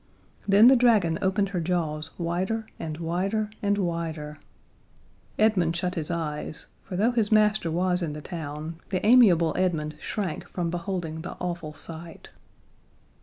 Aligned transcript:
Then 0.47 0.65
the 0.65 0.75
dragon 0.75 1.19
opened 1.21 1.49
her 1.49 1.59
jaws 1.61 2.09
wider 2.17 2.65
and 2.79 2.97
wider 2.97 3.51
and 3.61 3.77
wider. 3.77 4.39
Edmund 5.37 5.75
shut 5.75 5.93
his 5.93 6.09
eyes, 6.09 6.65
for 6.81 6.95
though 6.95 7.11
his 7.11 7.31
master 7.31 7.69
was 7.69 8.01
in 8.01 8.13
the 8.13 8.19
town, 8.19 8.79
the 8.89 9.05
amiable 9.05 9.53
Edmund 9.55 9.95
shrank 9.99 10.47
from 10.49 10.71
beholding 10.71 11.21
the 11.21 11.33
awful 11.33 11.75
sight. 11.75 12.29